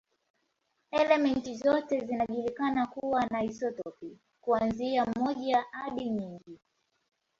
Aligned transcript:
Elementi 0.91 1.55
zote 1.55 2.05
zinajulikana 2.05 2.87
kuwa 2.87 3.25
na 3.25 3.43
isotopi, 3.43 4.17
kuanzia 4.41 5.05
moja 5.05 5.65
hadi 5.71 6.09
nyingi. 6.09 6.59